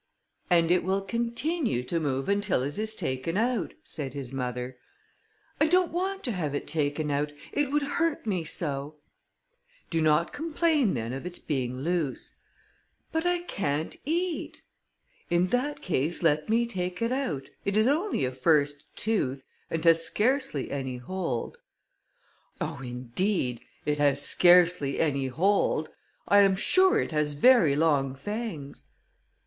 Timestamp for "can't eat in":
13.43-15.49